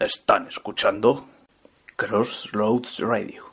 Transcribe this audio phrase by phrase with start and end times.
[0.00, 1.26] Están escuchando
[1.94, 3.44] Crossroads Radio.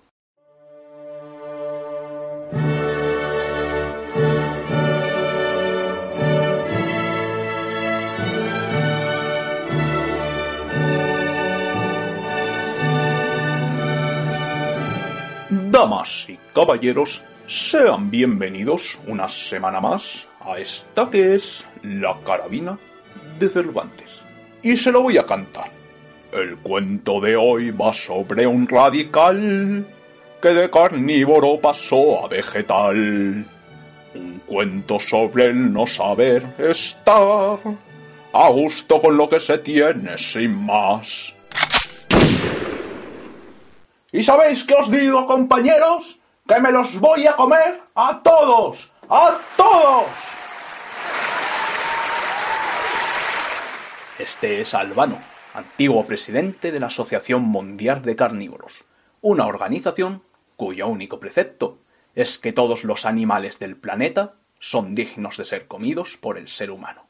[15.50, 22.79] Damas y caballeros, sean bienvenidos una semana más a esta que es la carabina
[23.38, 24.21] de Cervantes.
[24.64, 25.75] Y se lo voy a cantar.
[26.32, 29.88] El cuento de hoy va sobre un radical
[30.41, 33.45] que de carnívoro pasó a vegetal.
[34.13, 37.59] Un cuento sobre el no saber estar
[38.34, 41.34] a gusto con lo que se tiene sin más.
[44.12, 46.17] ¿Y sabéis qué os digo, compañeros?
[46.48, 50.05] Que me los voy a comer a todos, a todos.
[54.17, 55.20] Este es Albano,
[55.57, 58.85] antiguo presidente de la Asociación Mundial de Carnívoros,
[59.21, 60.22] una organización
[60.55, 61.80] cuyo único precepto
[62.14, 66.69] es que todos los animales del planeta son dignos de ser comidos por el ser
[66.69, 67.08] humano.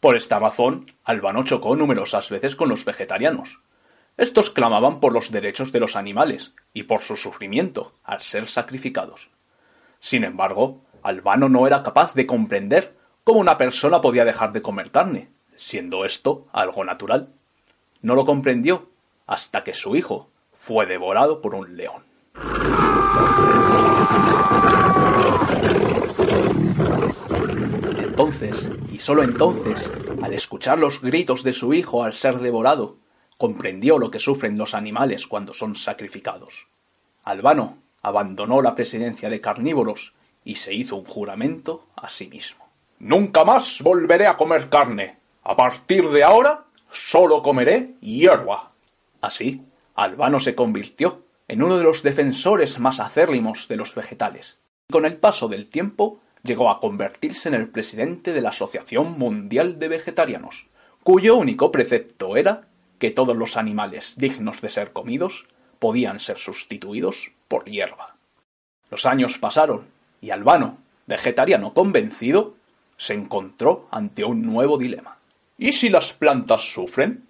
[0.00, 3.60] Por esta razón, Albano chocó numerosas veces con los vegetarianos,
[4.18, 9.30] estos clamaban por los derechos de los animales y por su sufrimiento al ser sacrificados.
[9.98, 14.90] Sin embargo, Albano no era capaz de comprender cómo una persona podía dejar de comer
[14.90, 17.32] carne, siendo esto algo natural.
[18.00, 18.90] No lo comprendió
[19.26, 22.02] hasta que su hijo fue devorado por un león.
[27.98, 29.90] Entonces, y sólo entonces,
[30.22, 32.96] al escuchar los gritos de su hijo al ser devorado,
[33.36, 36.66] comprendió lo que sufren los animales cuando son sacrificados.
[37.24, 42.68] Albano abandonó la presidencia de carnívoros y se hizo un juramento a sí mismo.
[42.98, 45.18] Nunca más volveré a comer carne.
[45.44, 48.68] A partir de ahora solo comeré hierba.
[49.20, 49.62] Así,
[49.94, 54.58] Albano se convirtió en uno de los defensores más acérrimos de los vegetales.
[54.90, 59.78] Con el paso del tiempo llegó a convertirse en el presidente de la Asociación Mundial
[59.78, 60.66] de Vegetarianos,
[61.02, 62.68] cuyo único precepto era
[62.98, 65.46] que todos los animales dignos de ser comidos
[65.78, 68.16] podían ser sustituidos por hierba.
[68.90, 69.86] Los años pasaron
[70.20, 72.54] y Albano, vegetariano convencido,
[72.96, 75.17] se encontró ante un nuevo dilema.
[75.58, 77.26] ¿Y si las plantas sufren?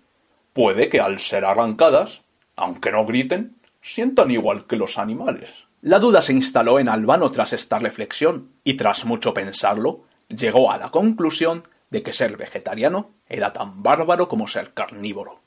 [0.52, 2.20] Puede que al ser arrancadas,
[2.56, 5.50] aunque no griten, sientan igual que los animales.
[5.80, 10.76] La duda se instaló en Albano tras esta reflexión, y tras mucho pensarlo, llegó a
[10.76, 15.40] la conclusión de que ser vegetariano era tan bárbaro como ser carnívoro.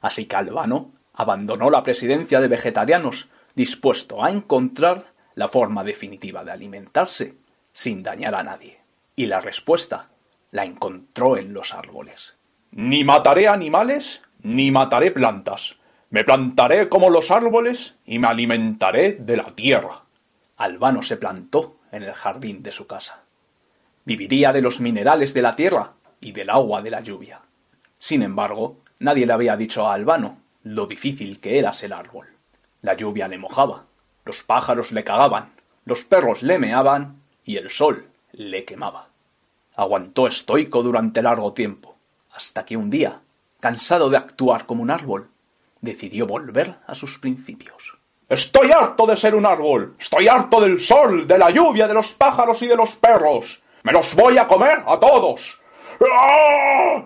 [0.00, 6.50] Así que Albano abandonó la presidencia de vegetarianos, dispuesto a encontrar la forma definitiva de
[6.50, 7.36] alimentarse
[7.72, 8.80] sin dañar a nadie.
[9.14, 10.08] Y la respuesta
[10.52, 12.36] la encontró en los árboles.
[12.70, 15.74] Ni mataré animales, ni mataré plantas.
[16.10, 20.04] Me plantaré como los árboles y me alimentaré de la tierra.
[20.56, 23.24] Albano se plantó en el jardín de su casa.
[24.04, 27.40] Viviría de los minerales de la tierra y del agua de la lluvia.
[27.98, 32.28] Sin embargo, Nadie le había dicho a Albano lo difícil que era ser árbol.
[32.82, 33.86] La lluvia le mojaba,
[34.24, 35.50] los pájaros le cagaban,
[35.84, 39.08] los perros le meaban y el sol le quemaba.
[39.76, 41.96] Aguantó estoico durante largo tiempo,
[42.34, 43.20] hasta que un día,
[43.60, 45.30] cansado de actuar como un árbol,
[45.80, 47.94] decidió volver a sus principios.
[48.28, 49.94] Estoy harto de ser un árbol.
[49.98, 53.60] Estoy harto del sol, de la lluvia, de los pájaros y de los perros.
[53.82, 55.60] Me los voy a comer a todos.
[56.00, 57.04] ¡Ah!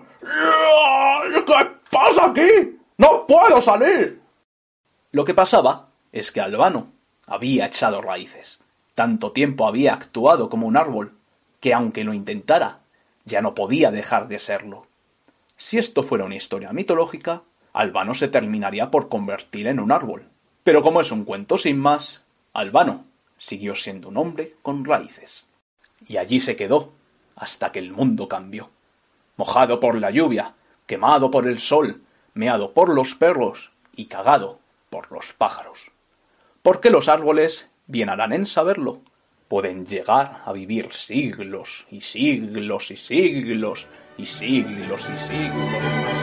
[1.91, 2.79] pasa aquí?
[2.97, 4.21] ¡No puedo salir!
[5.11, 6.91] Lo que pasaba es que Albano
[7.25, 8.59] había echado raíces.
[8.95, 11.16] Tanto tiempo había actuado como un árbol,
[11.67, 12.79] que aunque lo intentara,
[13.25, 14.87] ya no podía dejar de serlo.
[15.57, 17.41] Si esto fuera una historia mitológica,
[17.73, 20.29] Albano se terminaría por convertir en un árbol.
[20.63, 22.23] Pero como es un cuento sin más,
[22.53, 23.03] Albano
[23.37, 25.45] siguió siendo un hombre con raíces.
[26.07, 26.93] Y allí se quedó,
[27.35, 28.69] hasta que el mundo cambió.
[29.35, 30.53] Mojado por la lluvia,
[30.85, 32.01] quemado por el sol,
[32.33, 34.59] meado por los perros y cagado
[34.89, 35.91] por los pájaros.
[36.61, 39.01] Porque los árboles, bien harán en saberlo,
[39.47, 46.17] pueden llegar a vivir siglos y siglos y siglos y siglos y siglos.